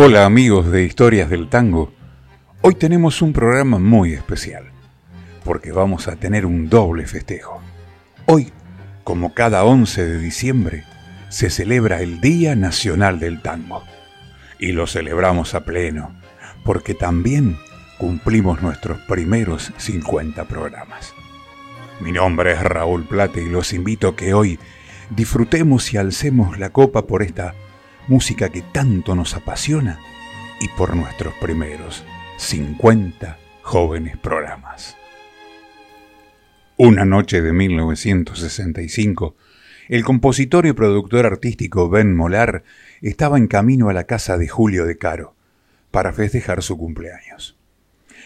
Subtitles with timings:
[0.00, 1.92] Hola amigos de Historias del Tango.
[2.60, 4.70] Hoy tenemos un programa muy especial,
[5.42, 7.60] porque vamos a tener un doble festejo.
[8.26, 8.52] Hoy,
[9.02, 10.84] como cada 11 de diciembre,
[11.30, 13.82] se celebra el Día Nacional del Tango.
[14.60, 16.14] Y lo celebramos a pleno,
[16.64, 17.56] porque también
[17.98, 21.12] cumplimos nuestros primeros 50 programas.
[21.98, 24.60] Mi nombre es Raúl Plate y los invito a que hoy
[25.10, 27.56] disfrutemos y alcemos la copa por esta
[28.08, 30.00] música que tanto nos apasiona
[30.60, 32.04] y por nuestros primeros
[32.38, 34.96] 50 jóvenes programas.
[36.78, 39.36] Una noche de 1965,
[39.88, 42.64] el compositor y productor artístico Ben Molar
[43.02, 45.34] estaba en camino a la casa de Julio de Caro
[45.90, 47.58] para festejar su cumpleaños,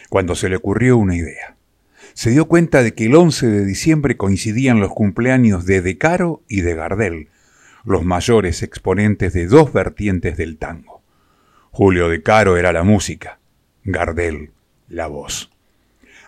[0.09, 1.57] cuando se le ocurrió una idea.
[2.13, 6.41] Se dio cuenta de que el 11 de diciembre coincidían los cumpleaños de De Caro
[6.47, 7.29] y de Gardel,
[7.83, 11.01] los mayores exponentes de dos vertientes del tango.
[11.71, 13.39] Julio de Caro era la música,
[13.83, 14.51] Gardel
[14.87, 15.49] la voz.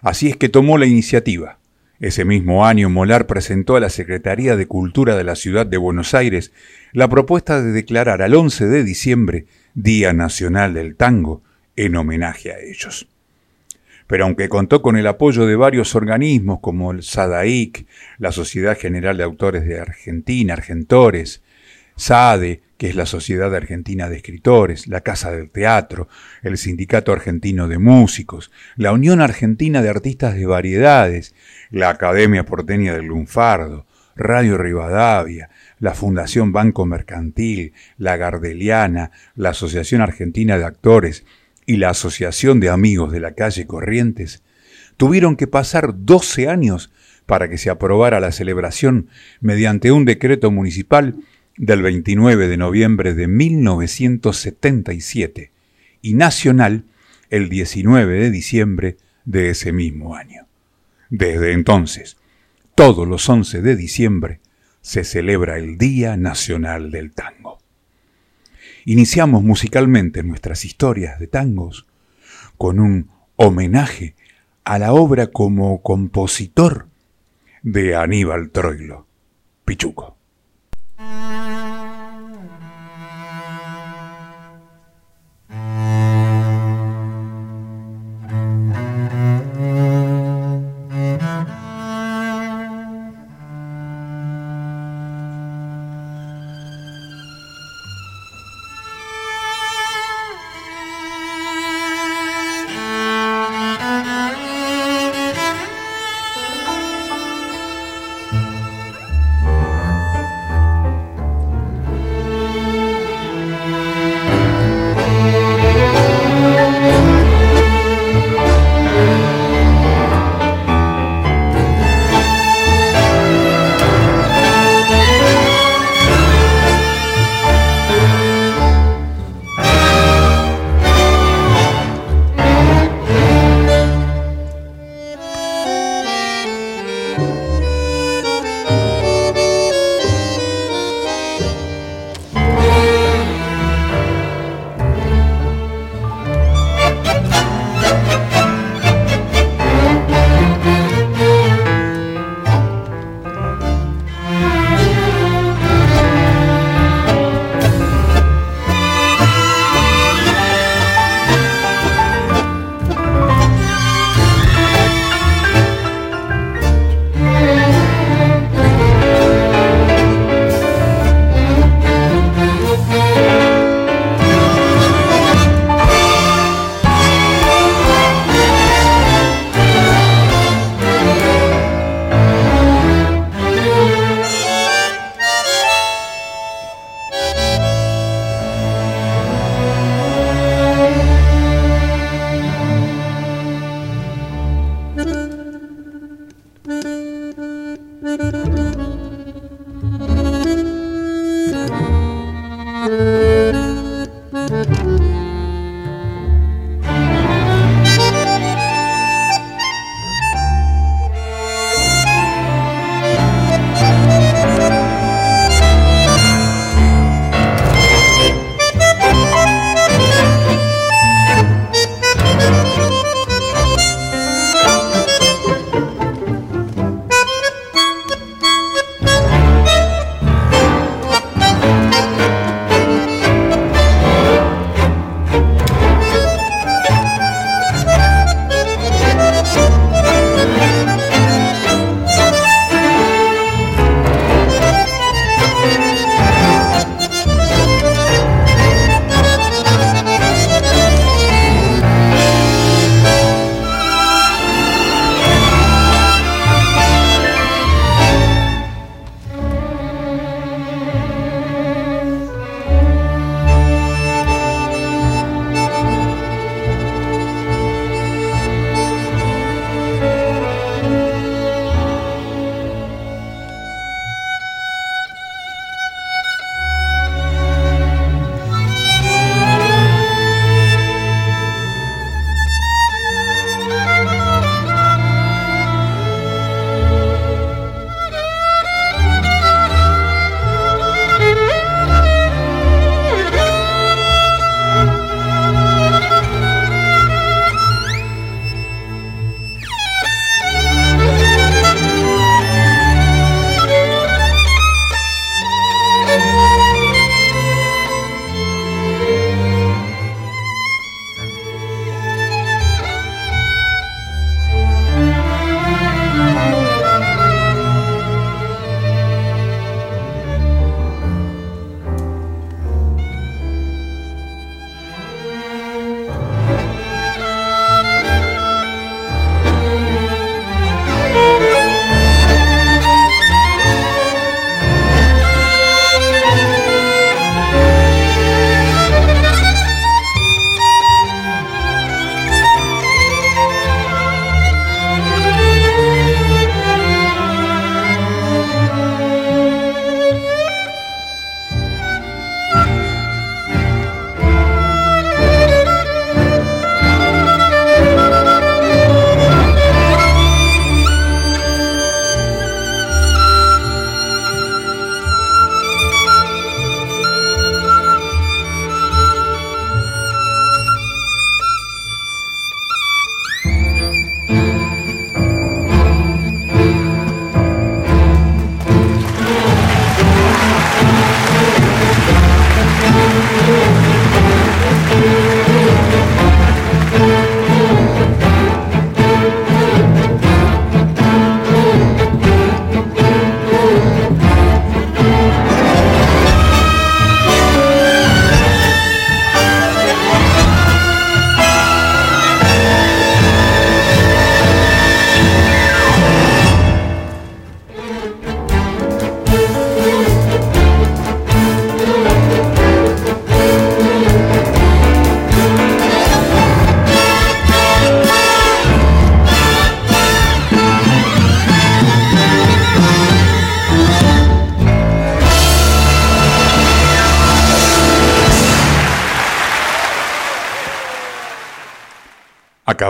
[0.02, 1.59] Así es que tomó la iniciativa.
[2.00, 6.14] Ese mismo año Molar presentó a la Secretaría de Cultura de la Ciudad de Buenos
[6.14, 6.52] Aires
[6.92, 11.42] la propuesta de declarar al 11 de diciembre Día Nacional del Tango
[11.76, 13.08] en homenaje a ellos.
[14.08, 17.88] Pero aunque contó con el apoyo de varios organismos como el SADAIC,
[18.20, 21.42] la Sociedad General de Autores de Argentina, Argentores,
[21.96, 26.08] SADE, que es la Sociedad Argentina de Escritores, la Casa del Teatro,
[26.44, 31.34] el Sindicato Argentino de Músicos, la Unión Argentina de Artistas de Variedades,
[31.70, 33.86] la Academia Porteña del Lunfardo,
[34.16, 41.26] Radio Rivadavia, la Fundación Banco Mercantil, la Gardeliana, la Asociación Argentina de Actores
[41.66, 44.44] y la Asociación de Amigos de la Calle Corrientes,
[44.98, 46.92] tuvieron que pasar 12 años
[47.26, 49.10] para que se aprobara la celebración
[49.42, 51.16] mediante un decreto municipal
[51.58, 55.52] del 29 de noviembre de 1977
[56.02, 56.86] y nacional
[57.30, 60.48] el 19 de diciembre de ese mismo año.
[61.10, 62.17] Desde entonces,
[62.76, 64.39] todos los 11 de diciembre
[64.82, 67.60] se celebra el Día Nacional del Tango.
[68.86, 71.87] Iniciamos musicalmente nuestras historias de tangos
[72.58, 74.16] con un homenaje
[74.64, 76.87] a la obra como compositor
[77.64, 79.08] de Aníbal Troilo,
[79.64, 80.14] Pichuco.
[81.05, 81.55] Música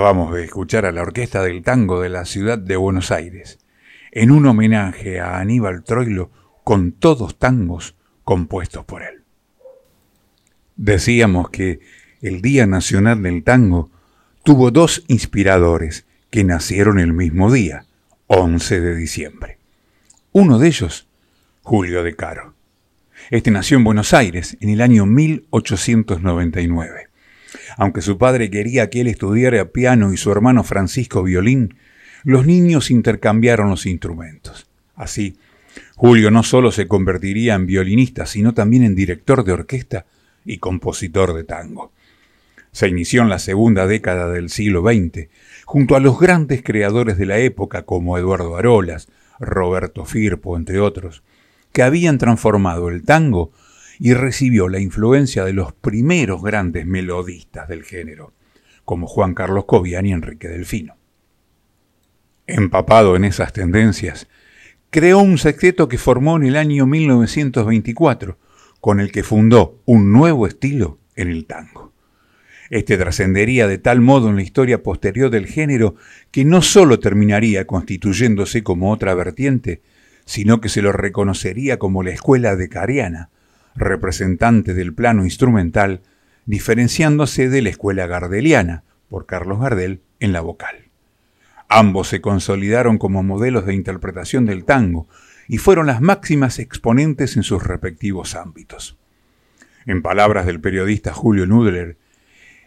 [0.05, 3.57] Acabamos de escuchar a la Orquesta del Tango de la ciudad de Buenos Aires,
[4.11, 6.29] en un homenaje a Aníbal Troilo
[6.63, 9.23] con todos tangos compuestos por él.
[10.75, 11.79] Decíamos que
[12.21, 13.89] el Día Nacional del Tango
[14.43, 17.87] tuvo dos inspiradores que nacieron el mismo día,
[18.27, 19.57] 11 de diciembre.
[20.33, 21.07] Uno de ellos,
[21.63, 22.53] Julio de Caro.
[23.31, 27.07] Este nació en Buenos Aires en el año 1899.
[27.77, 31.75] Aunque su padre quería que él estudiara piano y su hermano Francisco violín,
[32.23, 34.67] los niños intercambiaron los instrumentos.
[34.95, 35.37] Así,
[35.95, 40.05] Julio no solo se convertiría en violinista, sino también en director de orquesta
[40.45, 41.91] y compositor de tango.
[42.71, 45.29] Se inició en la segunda década del siglo XX,
[45.65, 49.07] junto a los grandes creadores de la época como Eduardo Arolas,
[49.39, 51.23] Roberto Firpo, entre otros,
[51.71, 53.51] que habían transformado el tango
[53.99, 58.33] y recibió la influencia de los primeros grandes melodistas del género,
[58.83, 60.95] como Juan Carlos Cobian y Enrique Delfino.
[62.47, 64.27] Empapado en esas tendencias,
[64.89, 68.37] creó un sexteto que formó en el año 1924,
[68.79, 71.93] con el que fundó un nuevo estilo en el tango.
[72.69, 75.95] Este trascendería de tal modo en la historia posterior del género
[76.31, 79.81] que no sólo terminaría constituyéndose como otra vertiente,
[80.25, 83.29] sino que se lo reconocería como la escuela de Cariana,
[83.75, 86.01] representante del plano instrumental,
[86.45, 90.89] diferenciándose de la escuela gardeliana, por Carlos Gardel, en la vocal.
[91.67, 95.07] Ambos se consolidaron como modelos de interpretación del tango
[95.47, 98.97] y fueron las máximas exponentes en sus respectivos ámbitos.
[99.85, 101.97] En palabras del periodista Julio Nudler,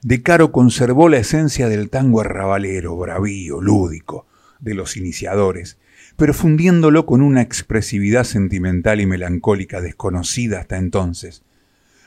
[0.02, 4.26] De Caro conservó la esencia del tango arrabalero, bravío, lúdico,
[4.60, 5.78] de los iniciadores,
[6.18, 11.44] pero fundiéndolo con una expresividad sentimental y melancólica desconocida hasta entonces,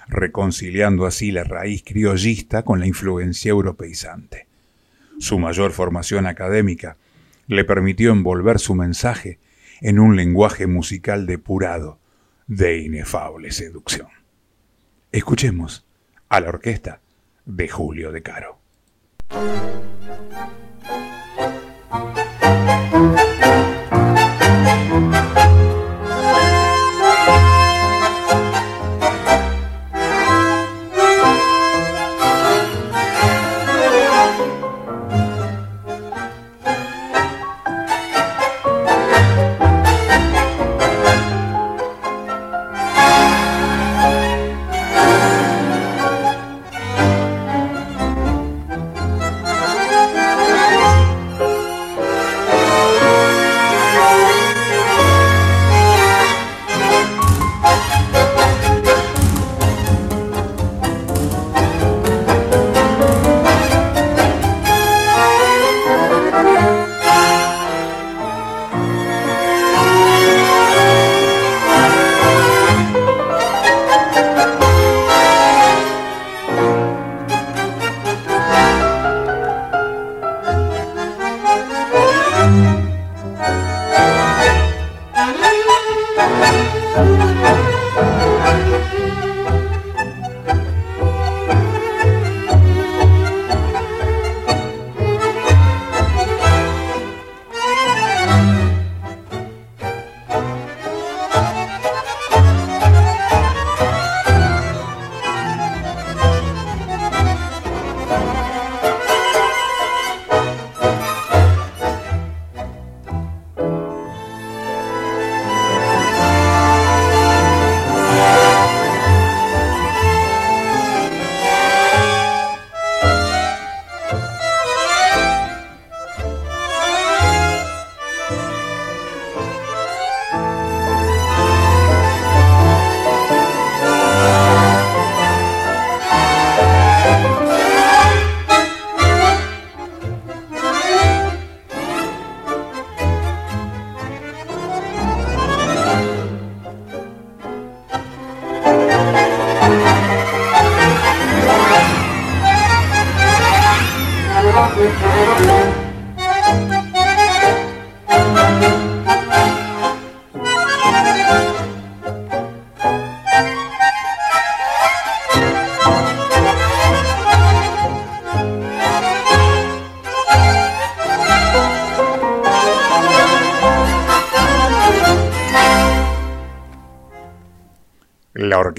[0.09, 4.47] reconciliando así la raíz criollista con la influencia europeizante.
[5.17, 6.97] Su mayor formación académica
[7.47, 9.39] le permitió envolver su mensaje
[9.79, 11.97] en un lenguaje musical depurado
[12.47, 14.09] de inefable seducción.
[15.13, 15.87] Escuchemos
[16.27, 16.99] a la orquesta
[17.45, 18.59] de Julio de Caro.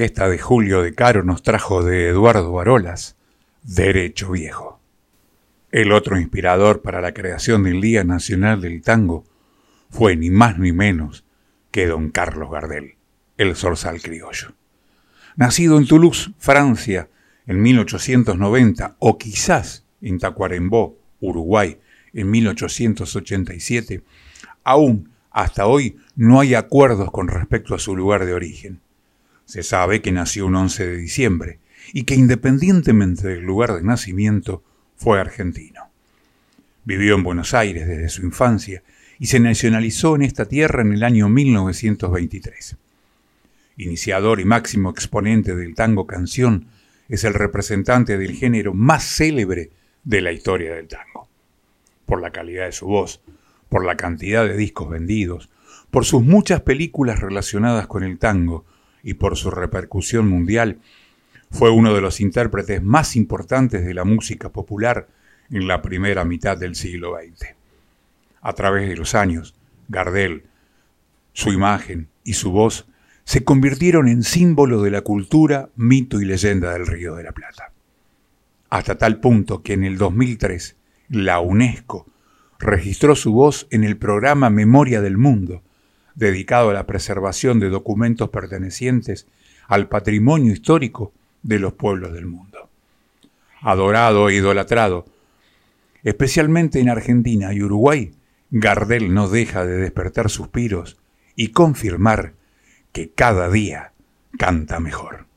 [0.02, 3.14] Orquesta de Julio de Caro nos trajo de Eduardo Arolas,
[3.62, 4.80] Derecho Viejo.
[5.71, 9.25] El otro inspirador para la creación del Día Nacional del Tango
[9.90, 11.25] fue ni más ni menos
[11.71, 12.97] que don Carlos Gardel,
[13.37, 14.54] el zorzal criollo.
[15.37, 17.09] Nacido en Toulouse, Francia,
[17.47, 21.78] en 1890, o quizás en Tacuarembó, Uruguay,
[22.12, 24.02] en 1887,
[24.64, 28.82] aún hasta hoy no hay acuerdos con respecto a su lugar de origen.
[29.52, 31.59] Se sabe que nació un 11 de diciembre
[31.92, 34.64] y que independientemente del lugar de nacimiento,
[34.97, 35.90] fue argentino.
[36.85, 38.82] Vivió en Buenos Aires desde su infancia
[39.18, 42.78] y se nacionalizó en esta tierra en el año 1923.
[43.76, 46.68] Iniciador y máximo exponente del tango canción,
[47.11, 49.68] es el representante del género más célebre
[50.02, 51.28] de la historia del tango.
[52.06, 53.21] Por la calidad de su voz,
[53.68, 55.50] por la cantidad de discos vendidos,
[55.90, 58.64] por sus muchas películas relacionadas con el tango
[59.02, 60.78] y por su repercusión mundial,
[61.50, 65.09] fue uno de los intérpretes más importantes de la música popular
[65.50, 67.54] en la primera mitad del siglo XX.
[68.40, 69.54] A través de los años,
[69.88, 70.44] Gardel,
[71.32, 72.87] su imagen y su voz
[73.25, 77.73] se convirtieron en símbolo de la cultura, mito y leyenda del Río de la Plata.
[78.71, 80.76] Hasta tal punto que en el 2003
[81.09, 82.06] la UNESCO
[82.59, 85.62] registró su voz en el programa Memoria del Mundo,
[86.14, 89.26] dedicado a la preservación de documentos pertenecientes
[89.66, 92.69] al patrimonio histórico de los pueblos del mundo.
[93.61, 95.07] Adorado e idolatrado,
[96.02, 98.12] especialmente en Argentina y Uruguay,
[98.50, 100.99] Gardel no deja de despertar suspiros
[101.37, 102.35] y confirmar
[102.92, 103.92] que cada día
[104.38, 105.32] canta mejor.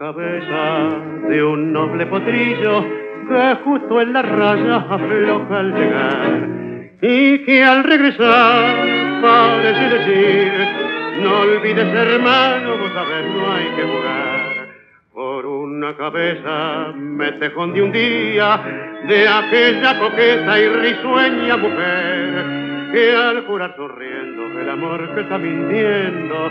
[0.00, 0.88] Cabeza
[1.28, 2.82] de un noble potrillo
[3.28, 6.48] que justo en la raya afloja al llegar
[7.02, 8.76] y que al regresar
[9.20, 10.52] parece decir
[11.22, 14.68] no olvides hermano, vos sabés no hay que jugar.
[15.12, 18.58] Por una cabeza me tejón de un día
[19.06, 26.50] de aquella coqueta y risueña mujer que al jurar sonriendo amor que está mintiendo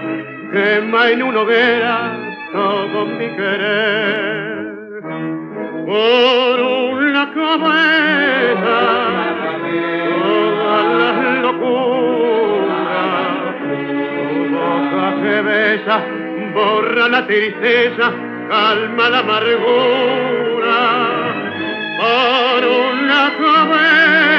[0.52, 2.18] quema en una hoguera
[2.52, 4.60] todo mi querer.
[5.86, 8.80] Por una cabeza
[10.10, 12.80] todas las locuras
[14.30, 15.98] tu boca que besa
[16.54, 18.12] borra la tristeza
[18.50, 20.80] calma la amargura.
[22.00, 24.39] Por una cabeza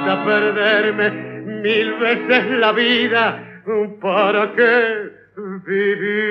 [0.00, 1.10] ¿Qué importa perderme
[1.60, 3.62] mil veces la vida?
[4.00, 5.10] ¿Para qué
[5.66, 6.30] vivir?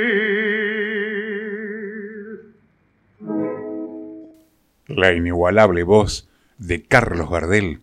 [4.87, 6.27] La inigualable voz
[6.57, 7.81] de Carlos Gardel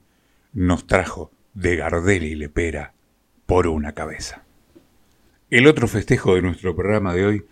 [0.52, 2.92] nos trajo de Gardel y Lepera
[3.46, 4.42] por una cabeza.
[5.50, 7.44] El otro festejo de nuestro programa de hoy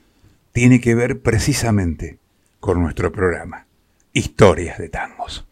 [0.51, 2.18] tiene que ver precisamente
[2.59, 3.66] con nuestro programa,
[4.12, 5.47] Historias de Tangos.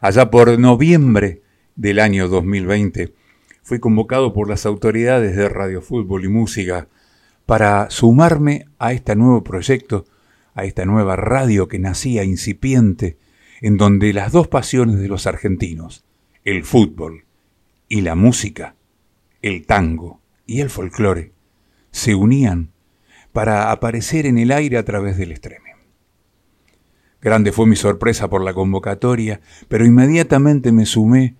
[0.00, 1.43] Allá por noviembre
[1.76, 3.14] del año 2020
[3.62, 6.86] fui convocado por las autoridades de Radio Fútbol y Música
[7.46, 10.04] para sumarme a este nuevo proyecto,
[10.54, 13.18] a esta nueva radio que nacía incipiente,
[13.62, 16.04] en donde las dos pasiones de los argentinos,
[16.44, 17.24] el fútbol
[17.88, 18.76] y la música,
[19.40, 21.32] el tango y el folclore,
[21.90, 22.70] se unían
[23.32, 25.64] para aparecer en el aire a través del extremo.
[27.22, 31.36] Grande fue mi sorpresa por la convocatoria, pero inmediatamente me sumé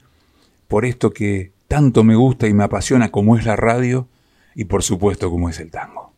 [0.74, 4.08] por esto que tanto me gusta y me apasiona como es la radio
[4.56, 6.12] y por supuesto como es el tango.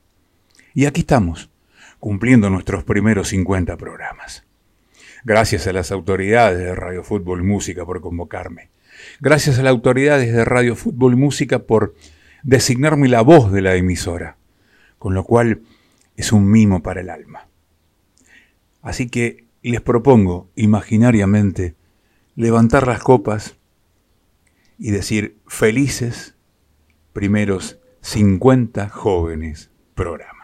[0.72, 1.50] Y aquí estamos,
[2.00, 4.46] cumpliendo nuestros primeros 50 programas.
[5.24, 8.70] Gracias a las autoridades de Radio Fútbol Música por convocarme.
[9.20, 11.94] Gracias a las autoridades de Radio Fútbol Música por
[12.42, 14.38] designarme la voz de la emisora,
[14.98, 15.60] con lo cual
[16.16, 17.46] es un mimo para el alma.
[18.80, 21.74] Así que les propongo imaginariamente
[22.36, 23.56] levantar las copas
[24.78, 26.34] y decir felices
[27.12, 30.35] primeros 50 jóvenes programas.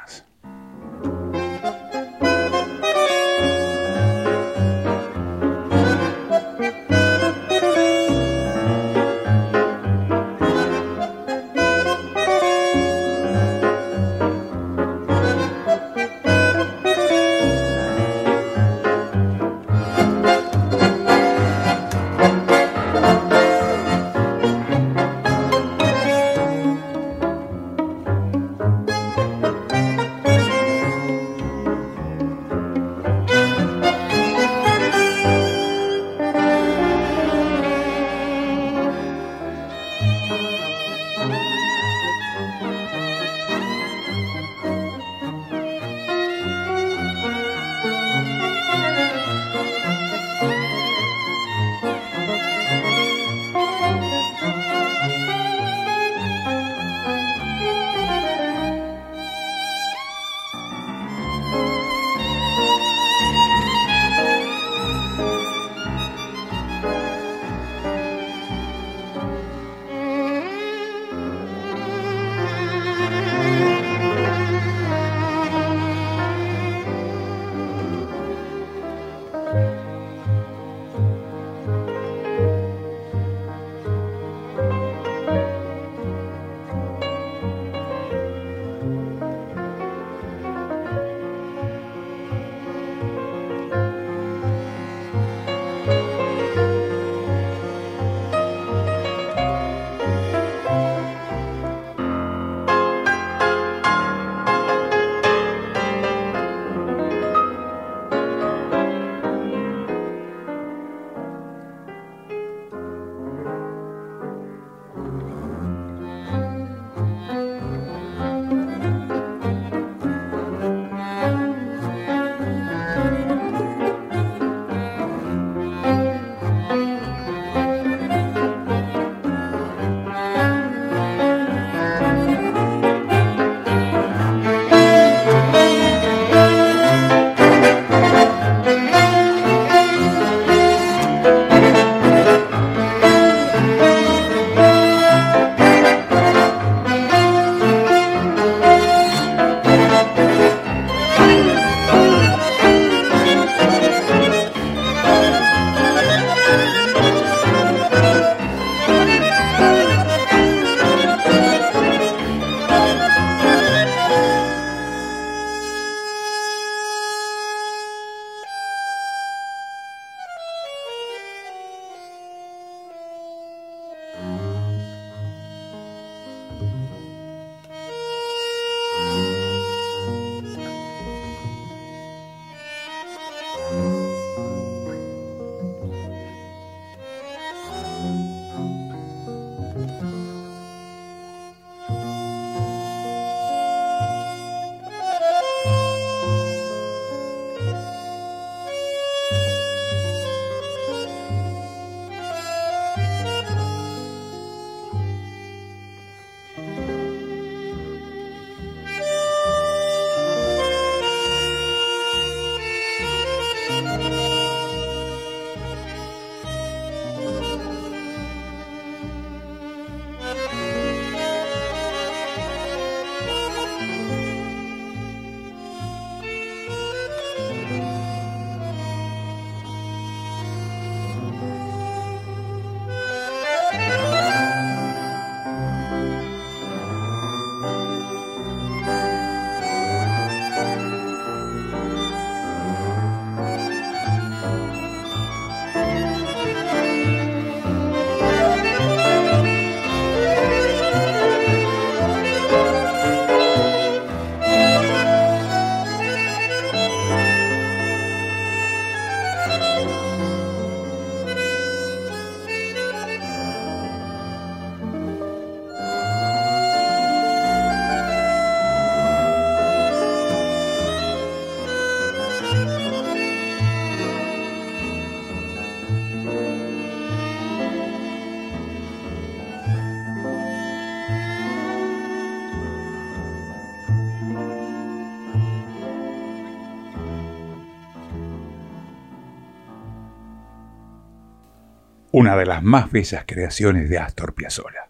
[292.22, 294.88] Una de las más bellas creaciones de Astor Piazzolla,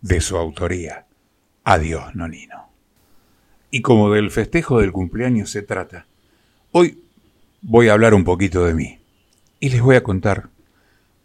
[0.00, 1.04] de su autoría,
[1.64, 2.70] Adiós Nonino.
[3.72, 6.06] Y como del festejo del cumpleaños se trata,
[6.70, 7.02] hoy
[7.60, 9.00] voy a hablar un poquito de mí
[9.58, 10.48] y les voy a contar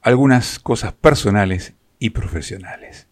[0.01, 3.05] algunas cosas personales y profesionales.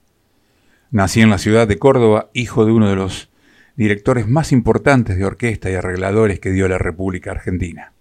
[0.89, 3.29] Nací en la ciudad de Córdoba, hijo de uno de los
[3.75, 7.93] directores más importantes de orquesta y arregladores que dio la República Argentina,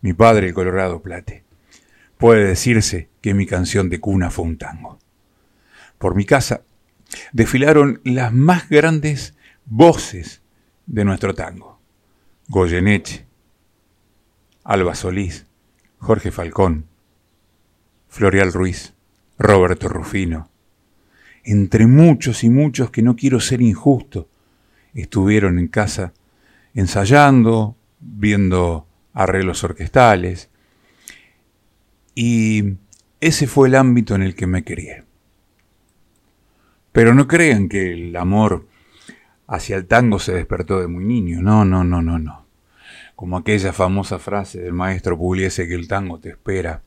[0.00, 1.44] mi padre el Colorado Plate
[2.18, 4.98] puede decirse que mi canción de cuna fue un tango.
[5.96, 6.62] Por mi casa
[7.32, 10.42] desfilaron las más grandes voces
[10.86, 11.80] de nuestro tango.
[12.48, 13.24] Goyeneche,
[14.64, 15.46] Alba Solís,
[15.98, 16.86] Jorge Falcón,
[18.08, 18.94] Florial Ruiz,
[19.38, 20.50] Roberto Rufino,
[21.44, 24.28] entre muchos y muchos que no quiero ser injusto,
[24.94, 26.12] estuvieron en casa
[26.74, 30.50] ensayando, viendo arreglos orquestales,
[32.14, 32.76] y
[33.22, 35.04] ese fue el ámbito en el que me crié.
[36.90, 38.66] Pero no crean que el amor
[39.46, 41.40] hacia el tango se despertó de muy niño.
[41.40, 42.46] No, no, no, no, no.
[43.14, 46.82] Como aquella famosa frase del maestro Pugliese que el tango te espera.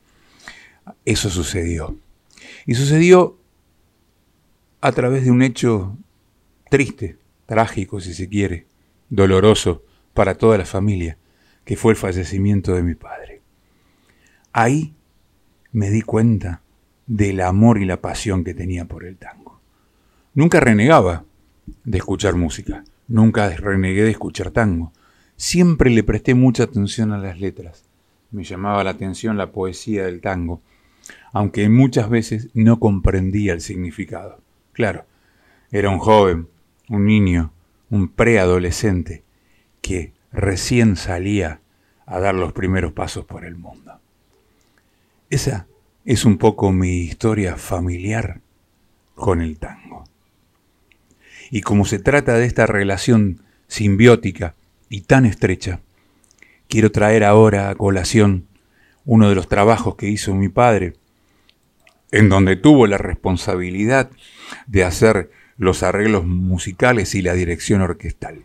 [1.06, 1.96] Eso sucedió.
[2.66, 3.38] Y sucedió
[4.82, 5.96] a través de un hecho
[6.68, 8.66] triste, trágico si se quiere,
[9.08, 11.16] doloroso para toda la familia,
[11.64, 13.40] que fue el fallecimiento de mi padre.
[14.52, 14.95] Ahí
[15.76, 16.62] me di cuenta
[17.06, 19.60] del amor y la pasión que tenía por el tango.
[20.32, 21.26] Nunca renegaba
[21.84, 24.90] de escuchar música, nunca renegué de escuchar tango.
[25.36, 27.84] Siempre le presté mucha atención a las letras.
[28.30, 30.62] Me llamaba la atención la poesía del tango,
[31.34, 34.40] aunque muchas veces no comprendía el significado.
[34.72, 35.04] Claro,
[35.70, 36.48] era un joven,
[36.88, 37.52] un niño,
[37.90, 39.24] un preadolescente
[39.82, 41.60] que recién salía
[42.06, 43.85] a dar los primeros pasos por el mundo.
[45.28, 45.66] Esa
[46.04, 48.42] es un poco mi historia familiar
[49.16, 50.04] con el tango.
[51.50, 54.54] Y como se trata de esta relación simbiótica
[54.88, 55.80] y tan estrecha,
[56.68, 58.46] quiero traer ahora a colación
[59.04, 60.94] uno de los trabajos que hizo mi padre,
[62.12, 64.10] en donde tuvo la responsabilidad
[64.68, 68.44] de hacer los arreglos musicales y la dirección orquestal.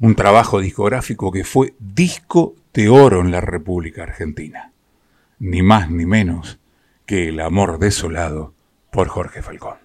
[0.00, 4.73] Un trabajo discográfico que fue disco de oro en la República Argentina
[5.38, 6.58] ni más ni menos
[7.06, 8.54] que El amor desolado
[8.90, 9.84] por Jorge Falcón.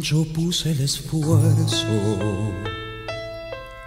[0.00, 1.86] Yo puse el esfuerzo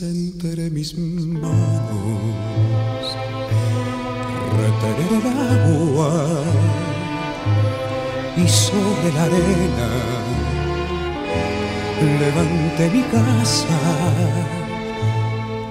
[0.00, 1.52] Entre mis manos.
[4.58, 6.12] Retener el agua
[8.36, 9.90] y sobre la arena
[12.20, 13.80] levanté mi casa.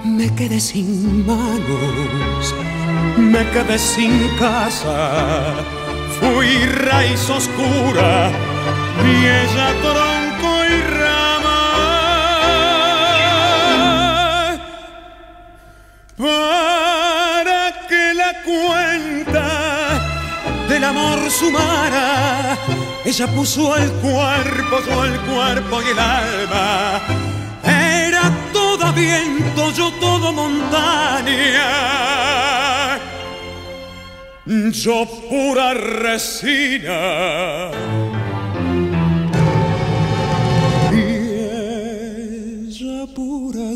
[0.05, 2.53] Me quedé sin manos
[3.17, 5.55] me quedé sin casa.
[6.19, 8.31] Fui raíz oscura
[9.03, 11.64] ella tronco y rama
[23.05, 27.01] Ella puso el cuerpo, yo el cuerpo y el alma.
[27.63, 31.85] Era todo viento, yo todo montaña.
[34.45, 36.99] Yo pura resina.
[40.91, 41.03] Y
[42.69, 43.75] ella pura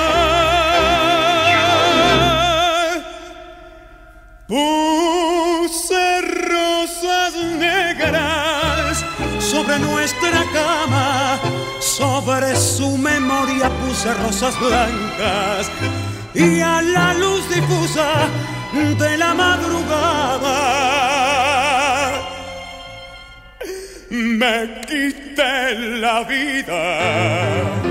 [4.51, 9.05] Puse rosas negras
[9.39, 11.39] sobre nuestra cama,
[11.79, 15.71] sobre su memoria puse rosas blancas.
[16.33, 18.27] Y a la luz difusa
[18.73, 20.57] de la madrugada
[24.09, 27.90] me quité la vida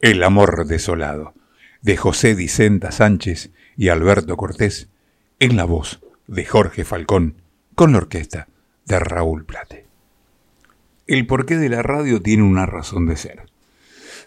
[0.00, 1.34] El amor desolado,
[1.82, 4.88] de José Dicenta Sánchez y Alberto Cortés,
[5.40, 7.42] en la voz de Jorge Falcón,
[7.74, 8.48] con la orquesta
[8.86, 9.84] de Raúl Plate.
[11.06, 13.42] El porqué de la radio tiene una razón de ser.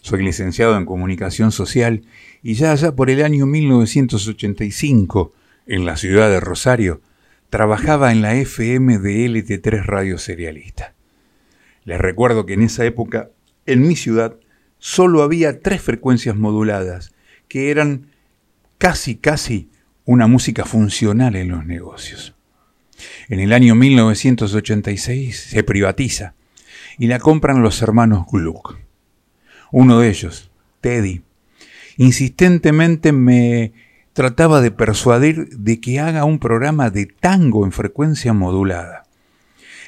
[0.02, 2.04] Soy licenciado en comunicación social
[2.44, 5.34] y ya allá por el año 1985,
[5.66, 7.02] en la ciudad de Rosario,
[7.50, 10.94] trabajaba en la FM de LT3 Radio Serialista.
[11.84, 13.32] Les recuerdo que en esa época,
[13.66, 14.36] en mi ciudad,
[14.84, 17.14] solo había tres frecuencias moduladas,
[17.48, 18.08] que eran
[18.78, 19.70] casi, casi
[20.04, 22.36] una música funcional en los negocios.
[23.30, 26.34] En el año 1986 se privatiza
[26.98, 28.78] y la compran los hermanos Gluck.
[29.72, 31.22] Uno de ellos, Teddy,
[31.96, 33.72] insistentemente me
[34.12, 39.04] trataba de persuadir de que haga un programa de tango en frecuencia modulada.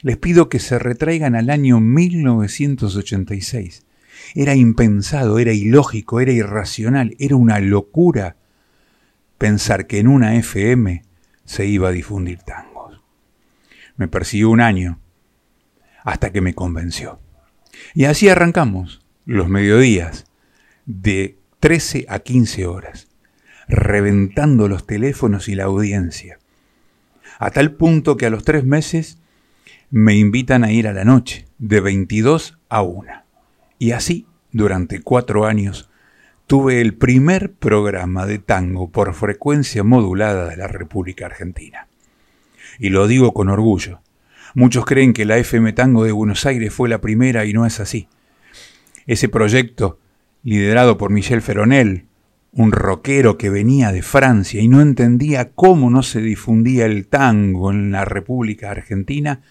[0.03, 3.85] Les pido que se retraigan al año 1986
[4.34, 8.38] era impensado, era ilógico, era irracional, era una locura
[9.38, 11.04] pensar que en una FM
[11.44, 13.02] se iba a difundir tangos.
[13.98, 15.00] Me persiguió un año
[16.04, 17.20] hasta que me convenció.
[17.94, 20.26] Y así arrancamos los mediodías
[20.86, 23.08] de 13 a 15 horas,
[23.68, 26.40] reventando los teléfonos y la audiencia,
[27.40, 29.18] a tal punto que a los tres meses
[29.90, 33.25] me invitan a ir a la noche, de 22 a 1.
[33.78, 35.90] Y así, durante cuatro años,
[36.48, 41.88] tuve el primer programa de tango por frecuencia modulada de la República Argentina.
[42.80, 44.02] Y lo digo con orgullo.
[44.54, 47.80] Muchos creen que la FM Tango de Buenos Aires fue la primera y no es
[47.80, 48.08] así.
[49.06, 50.00] Ese proyecto,
[50.44, 52.06] liderado por Michel Feronel,
[52.54, 57.70] un rockero que venía de Francia y no entendía cómo no se difundía el tango
[57.70, 59.42] en la República Argentina,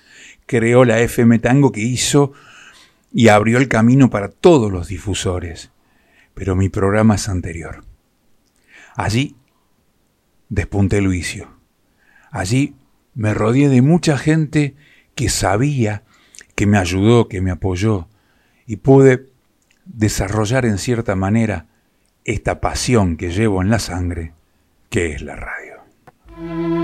[0.46, 2.32] creó la FM Tango que hizo
[3.16, 5.70] y abrió el camino para todos los difusores.
[6.34, 7.84] Pero mi programa es anterior.
[8.96, 9.36] Allí
[10.48, 11.48] despunté el.
[12.32, 12.74] Allí
[13.14, 14.74] me rodeé de mucha gente
[15.14, 16.02] que sabía,
[16.56, 18.08] que me ayudó, que me apoyó,
[18.66, 19.28] y pude
[19.84, 21.66] desarrollar en cierta manera
[22.24, 24.32] esta pasión que llevo en la sangre,
[24.90, 26.83] que es la radio.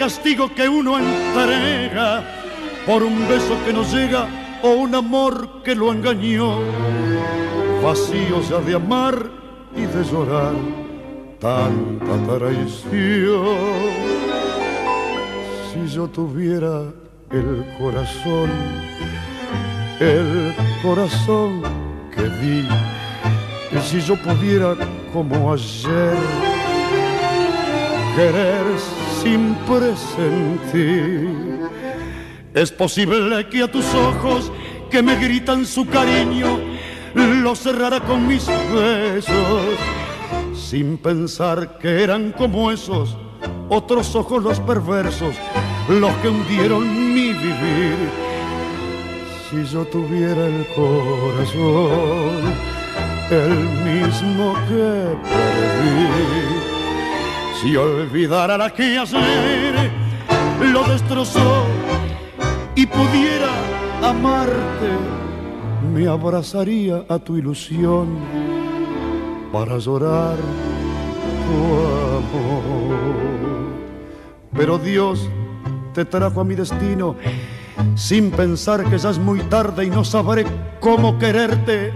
[0.00, 2.24] Castigo que uno entrega
[2.86, 4.26] por un beso que no llega
[4.62, 6.56] o un amor que lo engañó.
[7.84, 9.30] Vacío ya de amar
[9.76, 10.54] y de llorar
[11.38, 13.58] tanta traición.
[15.70, 16.84] Si yo tuviera
[17.30, 18.48] el corazón,
[20.00, 21.60] el corazón
[22.16, 22.66] que di,
[23.70, 24.76] y si yo pudiera
[25.12, 26.16] como ayer
[28.16, 28.64] querer
[29.22, 31.28] sin presentir
[32.54, 34.50] es posible que a tus ojos
[34.90, 36.58] que me gritan su cariño
[37.14, 39.76] lo cerrara con mis besos,
[40.54, 43.16] sin pensar que eran como esos
[43.68, 45.36] otros ojos los perversos,
[45.88, 47.96] los que hundieron mi vivir.
[49.48, 52.52] Si yo tuviera el corazón,
[53.30, 53.54] el
[53.84, 56.79] mismo que perdí,
[57.60, 59.90] si olvidara la que ayer
[60.72, 61.64] lo destrozó
[62.74, 63.50] y pudiera
[64.02, 64.90] amarte,
[65.92, 68.18] me abrazaría a tu ilusión
[69.52, 70.36] para llorar
[71.46, 71.56] tu
[72.16, 72.96] amor.
[74.56, 75.28] Pero Dios
[75.92, 77.16] te trajo a mi destino
[77.94, 80.46] sin pensar que ya es muy tarde y no sabré
[80.80, 81.92] cómo quererte.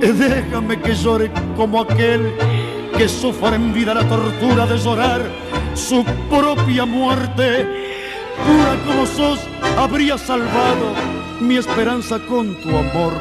[0.00, 2.32] Déjame que llore como aquel
[3.00, 5.22] que sufre en vida la tortura de llorar
[5.72, 7.66] su propia muerte.
[8.46, 9.40] Pura como sos,
[9.78, 10.92] habría salvado
[11.40, 13.14] mi esperanza con tu amor.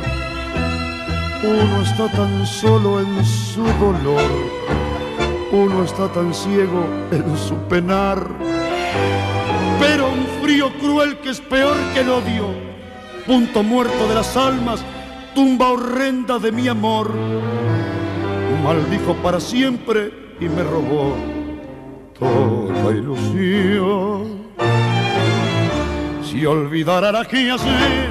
[1.44, 4.30] Uno está tan solo en su dolor,
[5.54, 8.28] uno está tan ciego en su penar.
[9.80, 12.50] Pero un frío cruel que es peor que el odio,
[13.26, 14.84] punto muerto de las almas,
[15.34, 17.14] tumba horrenda de mi amor,
[18.64, 21.16] maldijo para siempre y me robó
[22.18, 24.50] toda ilusión.
[26.24, 28.10] Si olvidara la que ayer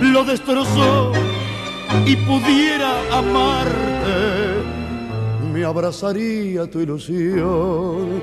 [0.00, 1.12] lo destrozó
[2.06, 4.62] y pudiera amarte,
[5.52, 8.22] me abrazaría tu ilusión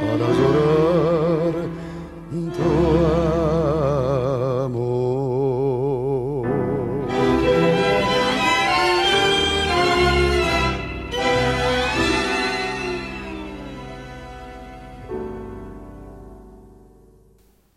[0.00, 1.03] para llorar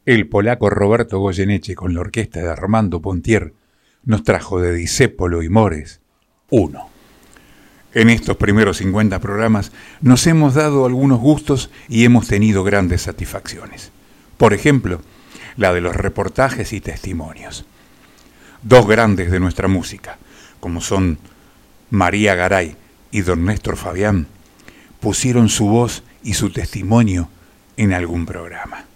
[0.07, 3.53] El polaco Roberto Goyeneche con la orquesta de Armando Pontier
[4.05, 5.99] nos trajo de Disépolo y Mores
[6.49, 6.87] uno.
[7.93, 13.91] En estos primeros 50 programas nos hemos dado algunos gustos y hemos tenido grandes satisfacciones.
[14.37, 15.01] Por ejemplo,
[15.57, 17.65] la de los reportajes y testimonios.
[18.63, 20.19] Dos grandes de nuestra música,
[20.61, 21.17] como son
[21.89, 22.77] María Garay
[23.11, 24.27] y don Néstor Fabián,
[25.01, 27.27] pusieron su voz y su testimonio
[27.75, 28.86] en algún programa.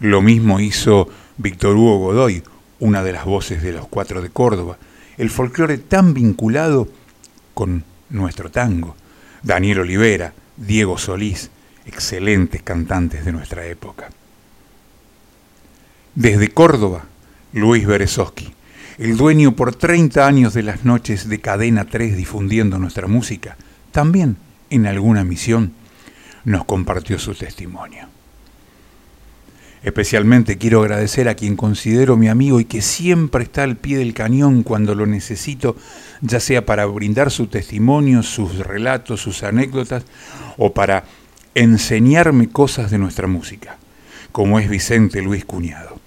[0.00, 2.42] Lo mismo hizo Víctor Hugo Godoy,
[2.78, 4.78] una de las voces de los Cuatro de Córdoba,
[5.18, 6.88] el folclore tan vinculado
[7.52, 8.96] con nuestro tango.
[9.42, 11.50] Daniel Olivera, Diego Solís,
[11.84, 14.08] excelentes cantantes de nuestra época.
[16.14, 17.04] Desde Córdoba,
[17.52, 18.52] Luis Berezowski,
[18.98, 23.56] el dueño por 30 años de las noches de Cadena 3 difundiendo nuestra música,
[23.92, 24.36] también
[24.70, 25.72] en alguna misión
[26.44, 28.09] nos compartió su testimonio.
[29.82, 34.12] Especialmente quiero agradecer a quien considero mi amigo y que siempre está al pie del
[34.12, 35.74] cañón cuando lo necesito,
[36.20, 40.04] ya sea para brindar su testimonio, sus relatos, sus anécdotas
[40.58, 41.04] o para
[41.54, 43.78] enseñarme cosas de nuestra música,
[44.32, 45.98] como es Vicente Luis Cuñado,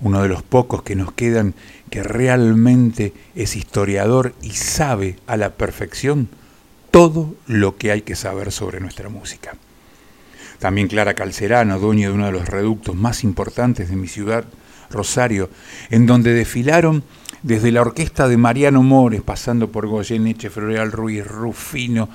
[0.00, 1.54] uno de los pocos que nos quedan
[1.90, 6.28] que realmente es historiador y sabe a la perfección
[6.90, 9.52] todo lo que hay que saber sobre nuestra música.
[10.62, 14.44] También Clara Calcerano, dueña de uno de los reductos más importantes de mi ciudad,
[14.92, 15.50] Rosario,
[15.90, 17.02] en donde desfilaron
[17.42, 22.08] desde la orquesta de Mariano Mores, pasando por Goyeneche, Floreal Ruiz, Rufino,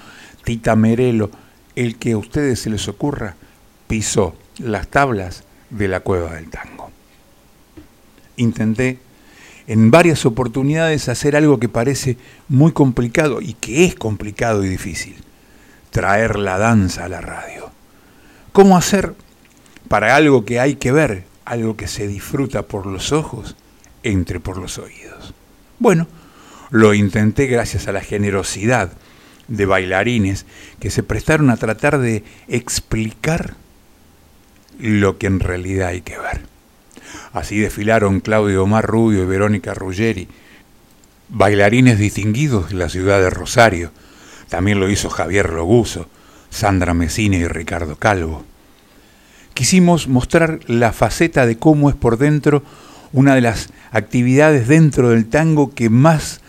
[0.45, 1.30] Tita Merelo,
[1.76, 3.36] el que a ustedes se les ocurra,
[3.86, 6.89] pisó las tablas de la cueva del tango.
[8.38, 8.98] Intenté
[9.68, 12.16] en varias oportunidades hacer algo que parece
[12.48, 15.18] muy complicado y que es complicado y difícil,
[15.89, 17.77] traer la danza a la radio.
[18.58, 19.14] ¿Cómo hacer
[19.88, 23.55] para algo que hay que ver, algo que se disfruta por los ojos,
[24.01, 25.36] entre por los oídos.
[25.78, 26.08] Bueno,
[26.72, 28.93] lo intenté gracias a la generosidad
[29.47, 30.47] de bailarines
[30.80, 33.53] que se prestaron a tratar de explicar
[34.80, 36.41] lo que en realidad hay que ver.
[37.34, 40.30] Así desfilaron Claudio Omar Rubio y Verónica Ruggeri,
[41.30, 43.91] bailarines distinguidos de la ciudad de Rosario.
[44.49, 46.10] También lo hizo Javier Loguso,
[46.50, 48.43] Sandra Mesina y Ricardo Calvo.
[49.54, 52.64] Quisimos mostrar la faceta de cómo es por dentro
[53.14, 56.41] una de las actividades dentro del tango que más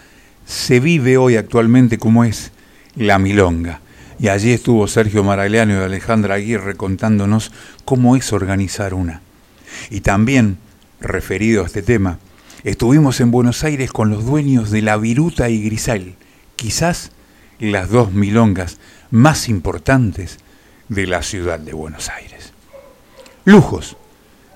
[0.44, 2.52] se vive hoy actualmente, como es
[2.96, 3.80] la milonga.
[4.18, 7.52] Y allí estuvo Sergio Maragliano y Alejandra Aguirre contándonos
[7.84, 9.22] cómo es organizar una.
[9.90, 10.58] Y también,
[11.00, 12.18] referido a este tema,
[12.64, 16.16] estuvimos en Buenos Aires con los dueños de La Viruta y Grisel,
[16.56, 17.12] quizás
[17.60, 18.78] las dos milongas
[19.10, 20.38] más importantes
[20.88, 22.52] de la ciudad de Buenos Aires.
[23.44, 23.96] Lujos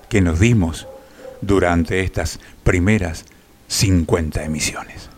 [0.09, 0.87] que nos dimos
[1.41, 3.25] durante estas primeras
[3.67, 5.09] 50 emisiones.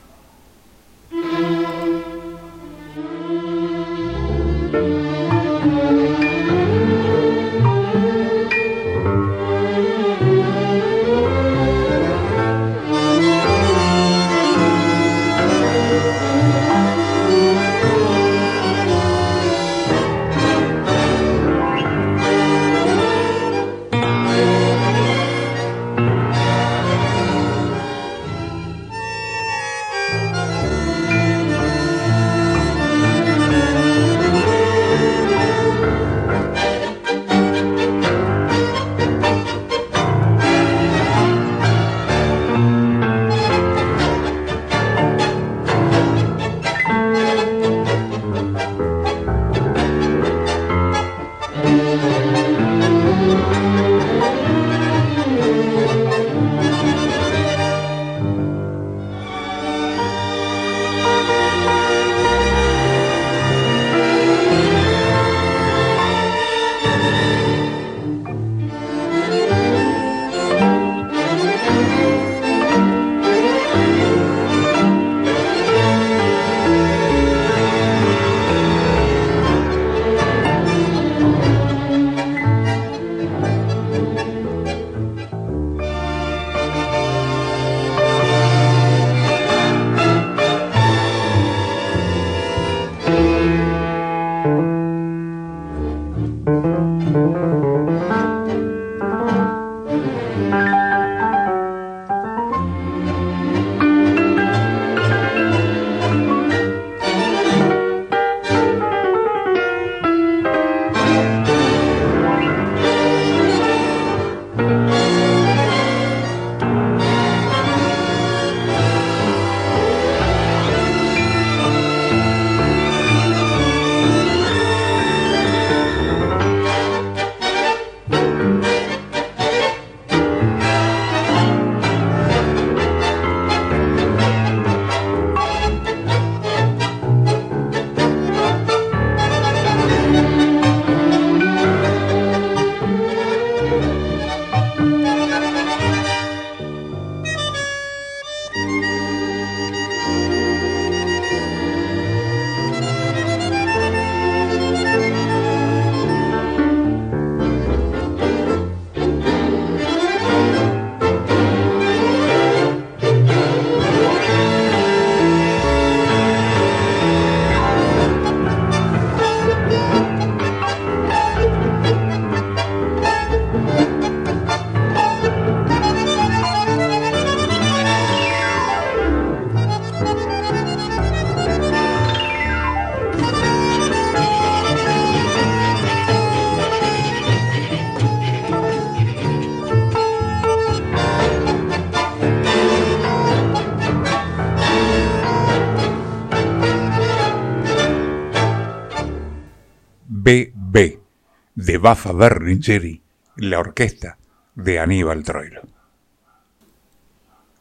[201.86, 203.03] Bafa Berlingeri,
[203.36, 204.17] la orquesta
[204.55, 205.61] de Aníbal Troilo.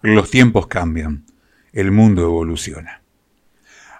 [0.00, 1.26] Los tiempos cambian,
[1.74, 3.02] el mundo evoluciona.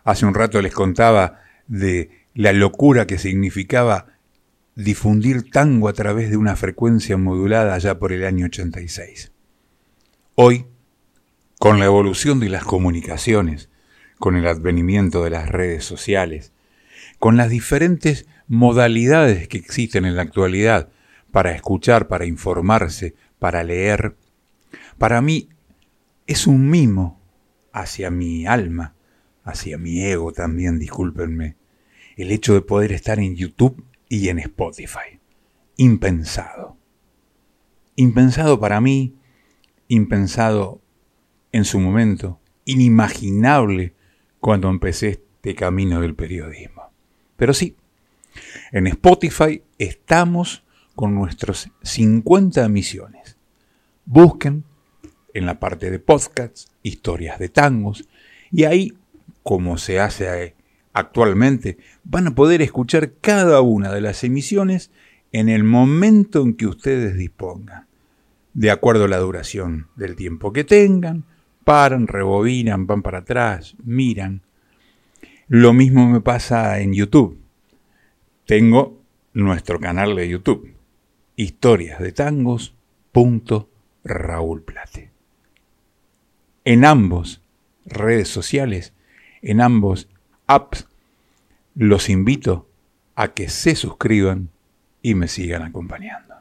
[0.03, 4.14] Hace un rato les contaba de la locura que significaba
[4.75, 9.31] difundir tango a través de una frecuencia modulada ya por el año 86.
[10.37, 10.64] Hoy,
[11.59, 13.68] con la evolución de las comunicaciones,
[14.18, 16.55] con el advenimiento de las redes sociales,
[17.18, 20.89] con las diferentes modalidades que existen en la actualidad
[21.31, 24.17] para escuchar, para informarse, para leer,
[24.99, 25.49] para mí
[26.27, 27.21] es un mimo
[27.73, 28.95] hacia mi alma,
[29.43, 31.57] hacia mi ego también, discúlpenme,
[32.17, 35.21] el hecho de poder estar en YouTube y en Spotify.
[35.77, 36.77] Impensado.
[37.97, 39.17] Impensado para mí,
[39.89, 40.81] impensado
[41.53, 43.95] en su momento, inimaginable
[44.41, 46.93] cuando empecé este camino del periodismo.
[47.37, 47.77] Pero sí,
[48.75, 50.64] en Spotify estamos
[50.97, 53.37] con nuestros 50 emisiones.
[54.05, 54.64] Busquen
[55.33, 58.09] en la parte de podcasts, historias de tangos,
[58.51, 58.93] y ahí,
[59.45, 60.57] como se hace
[60.93, 64.91] actualmente, van a poder escuchar cada una de las emisiones
[65.31, 67.87] en el momento en que ustedes dispongan,
[68.55, 71.25] de acuerdo a la duración del tiempo que tengan,
[71.62, 74.43] paran, rebobinan, van para atrás, miran.
[75.47, 77.44] Lo mismo me pasa en YouTube.
[78.47, 79.01] Tengo
[79.33, 80.75] nuestro canal de YouTube,
[81.35, 82.75] historias de tangos.
[84.03, 85.11] Raúl Plate.
[86.65, 87.41] En ambos
[87.87, 88.93] redes sociales,
[89.41, 90.09] en ambos
[90.47, 90.89] apps,
[91.75, 92.69] los invito
[93.15, 94.51] a que se suscriban
[95.01, 96.35] y me sigan acompañando.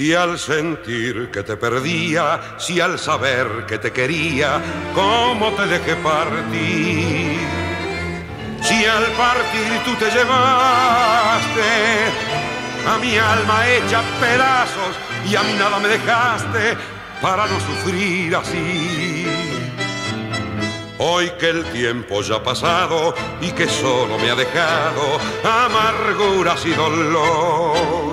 [0.00, 4.58] Si al sentir que te perdía, si al saber que te quería,
[4.94, 7.38] cómo te dejé partir.
[8.62, 11.68] Si al partir tú te llevaste
[12.88, 14.96] a mi alma hecha pedazos
[15.30, 16.78] y a mí nada me dejaste
[17.20, 19.26] para no sufrir así.
[20.96, 26.70] Hoy que el tiempo ya ha pasado y que solo me ha dejado amarguras y
[26.70, 28.09] dolor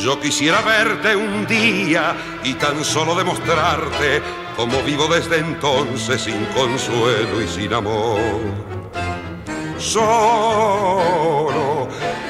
[0.00, 4.22] yo quisiera verte un día y tan solo demostrarte
[4.56, 8.18] cómo vivo desde entonces sin consuelo y sin amor.
[9.78, 11.08] Solo,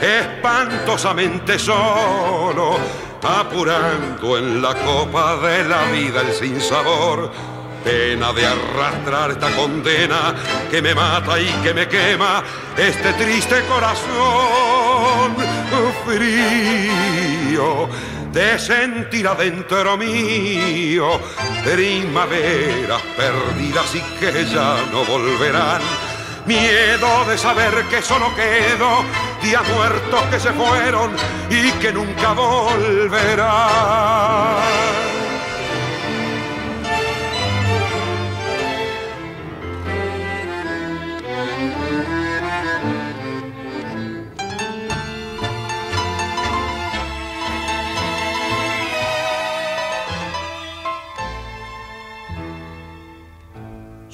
[0.00, 2.76] espantosamente solo,
[3.22, 7.30] apurando en la copa de la vida el sinsabor
[7.84, 10.34] pena de arrastrar esta condena
[10.70, 12.42] que me mata y que me quema
[12.76, 15.36] este triste corazón
[16.04, 17.88] frío
[18.32, 21.20] de sentir adentro mío
[21.64, 25.82] primaveras perdidas y que ya no volverán.
[26.46, 29.04] Miedo de saber que solo quedo
[29.42, 31.12] días muertos que se fueron
[31.50, 33.50] y que nunca volverán.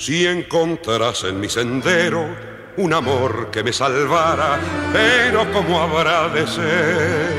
[0.06, 2.28] Si encontras en mi sendero
[2.76, 4.56] un amor que me salvara,
[4.92, 7.34] pero ¿cómo habrá de ser?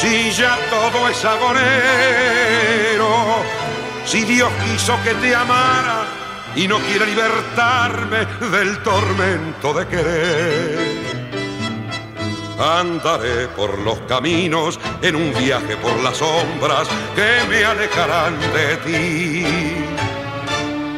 [0.00, 1.66] Si ya todo es agonero,
[4.06, 6.06] si Dios quiso que te amara
[6.56, 10.78] y no quiere libertarme del tormento de querer.
[12.58, 19.97] Andaré por los caminos en un viaje por las sombras que me alejarán de ti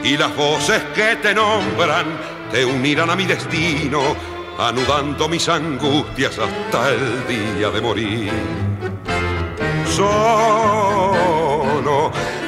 [0.03, 2.07] y las voces que te nombran
[2.51, 4.01] te unirán a mi destino,
[4.59, 8.33] anudando mis angustias hasta el día de morir.
[9.95, 10.11] Solo,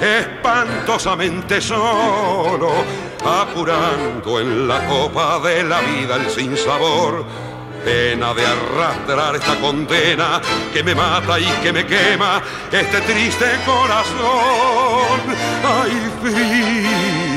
[0.01, 2.73] espantosamente solo,
[3.25, 7.25] apurando en la copa de la vida el sinsabor
[7.85, 10.41] pena de arrastrar esta condena
[10.73, 12.41] que me mata y que me quema
[12.71, 15.21] este triste corazón.
[15.65, 17.32] Ay, frío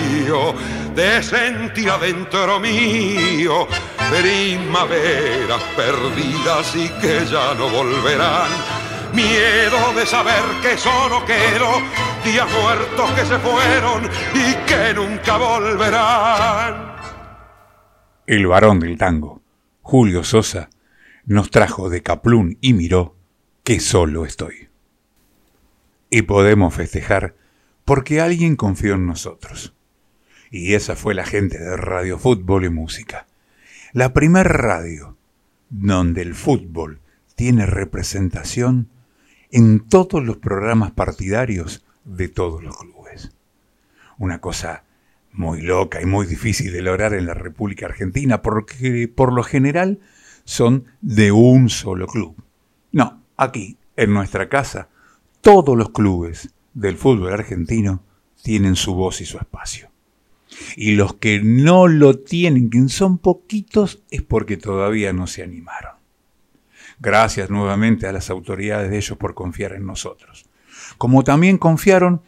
[0.95, 3.67] de sentir adentro mío
[4.09, 8.49] primaveras perdidas y que ya no volverán.
[9.13, 11.79] Miedo de saber que solo quiero
[12.23, 16.95] días muertos que se fueron y que nunca volverán.
[18.25, 19.43] El varón del tango
[19.81, 20.69] Julio Sosa
[21.25, 23.15] nos trajo de Caplún y miró
[23.63, 24.69] que solo estoy.
[26.09, 27.35] Y podemos festejar
[27.85, 29.75] porque alguien confió en nosotros.
[30.51, 33.27] Y esa fue la gente de Radio Fútbol y Música.
[33.93, 35.17] La primer radio
[35.69, 36.99] donde el fútbol
[37.35, 38.89] tiene representación
[39.51, 43.31] en todos los programas partidarios de todos los clubes.
[44.17, 44.83] Una cosa
[45.31, 49.99] muy loca y muy difícil de lograr en la República Argentina porque por lo general
[50.45, 52.35] son de un solo club.
[52.91, 54.89] No, aquí, en nuestra casa,
[55.41, 58.03] todos los clubes del fútbol argentino
[58.41, 59.89] tienen su voz y su espacio.
[60.75, 65.93] Y los que no lo tienen, que son poquitos, es porque todavía no se animaron.
[66.99, 70.45] Gracias nuevamente a las autoridades de ellos por confiar en nosotros.
[70.97, 72.21] Como también confiaron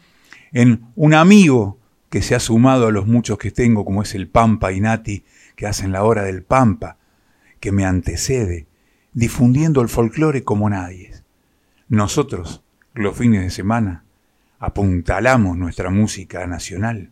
[0.52, 1.78] en un amigo
[2.10, 5.24] que se ha sumado a los muchos que tengo, como es el Pampa y Nati,
[5.56, 6.96] que hacen la hora del Pampa,
[7.60, 8.66] que me antecede,
[9.12, 11.12] difundiendo el folclore como nadie.
[11.88, 12.62] Nosotros,
[12.94, 14.04] los fines de semana,
[14.58, 17.10] apuntalamos nuestra música nacional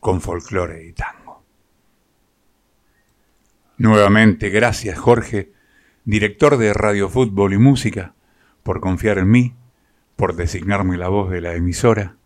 [0.00, 1.44] con folclore y tango.
[3.76, 5.52] Nuevamente, gracias Jorge,
[6.04, 8.14] director de Radio Fútbol y Música,
[8.62, 9.54] por confiar en mí,
[10.16, 12.16] por designarme la voz de la emisora,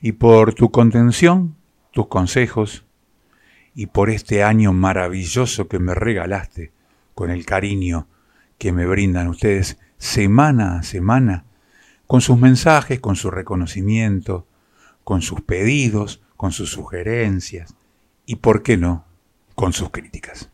[0.00, 1.56] y por tu contención,
[1.92, 2.86] tus consejos,
[3.74, 6.72] y por este año maravilloso que me regalaste
[7.14, 8.08] con el cariño
[8.58, 11.44] que me brindan ustedes semana a semana,
[12.06, 14.46] con sus mensajes, con su reconocimiento,
[15.04, 17.74] con sus pedidos, con sus sugerencias
[18.24, 19.04] y, por qué no,
[19.56, 20.48] con sus críticas.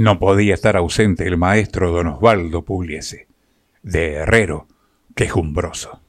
[0.00, 3.26] No podía estar ausente el maestro don Osvaldo Pugliese,
[3.82, 4.66] de herrero
[5.14, 6.00] quejumbroso.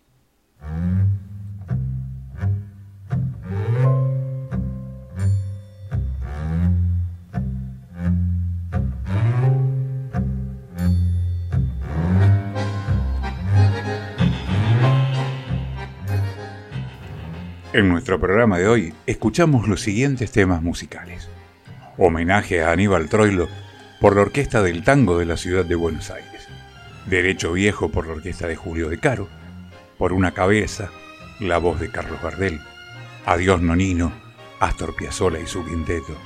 [17.73, 21.27] En nuestro programa de hoy escuchamos los siguientes temas musicales.
[21.97, 23.49] Homenaje a Aníbal Troilo
[24.01, 26.47] por la Orquesta del Tango de la Ciudad de Buenos Aires.
[27.05, 29.29] Derecho Viejo por la Orquesta de Julio de Caro.
[29.99, 30.89] Por una cabeza,
[31.39, 32.59] la voz de Carlos Gardel.
[33.27, 34.11] Adiós Nonino,
[34.59, 36.17] Astor Piazzolla y su quinteto.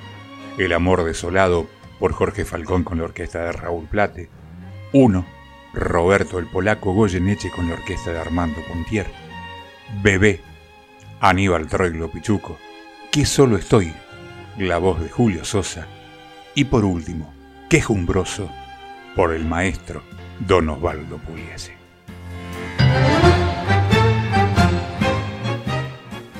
[0.58, 1.68] El amor desolado
[2.00, 4.30] por Jorge Falcón con la orquesta de Raúl Plate.
[4.94, 5.26] Uno,
[5.74, 9.08] Roberto el Polaco Goyeneche con la orquesta de Armando Pontier.
[10.02, 10.40] Bebé,
[11.20, 12.58] Aníbal Troilo Pichuco.
[13.12, 13.94] Que solo estoy,
[14.58, 15.88] la voz de Julio Sosa.
[16.54, 17.35] Y por último,
[17.70, 18.50] quejumbroso
[19.16, 20.04] por el maestro
[20.40, 21.74] Don Osvaldo Pugliese.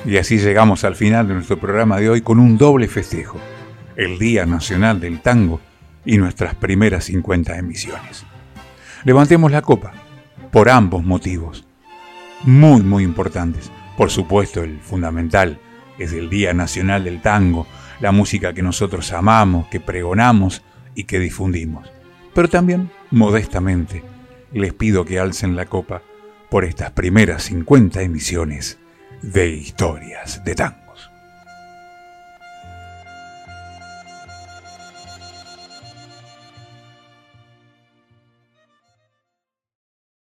[0.04, 3.38] Y así llegamos al final de nuestro programa de hoy con un doble festejo,
[3.96, 5.60] el Día Nacional del Tango
[6.04, 8.24] y nuestras primeras 50 emisiones.
[9.04, 9.92] Levantemos la copa,
[10.52, 11.66] por ambos motivos,
[12.44, 13.72] muy, muy importantes.
[13.96, 15.58] Por supuesto, el fundamental
[15.98, 17.66] es el Día Nacional del Tango,
[18.00, 20.62] la música que nosotros amamos, que pregonamos
[20.96, 21.92] y que difundimos.
[22.34, 24.02] Pero también, modestamente,
[24.52, 26.02] les pido que alcen la copa
[26.50, 28.78] por estas primeras 50 emisiones
[29.22, 30.85] de historias de tango.